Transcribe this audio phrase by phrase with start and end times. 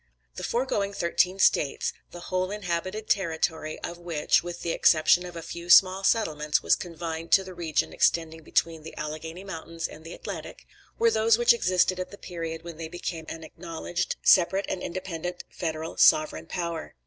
[0.33, 5.43] The foregoing thirteen states (THE WHOLE INHABITED TERRITORY OF WHICH, WITH THE EXCEPTION OF A
[5.43, 10.15] FEW SMALL SETTLEMENTS, WAS CONFINED TO THE REGION EXTENDING BETWEEN THE ALLEGHANY MOUNTAINS AND THE
[10.15, 10.65] ATLANTIC)
[10.97, 15.43] were those which existed at the period when they became an acknowledged separate and independent
[15.51, 16.95] federal sovereign power.